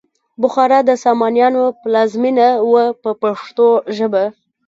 بخارا 0.41 0.79
د 0.89 0.91
سامانیانو 1.03 1.63
پلازمینه 1.81 2.47
وه 2.71 2.85
په 3.01 3.11
پښتو 3.21 3.67
ژبه. 3.97 4.23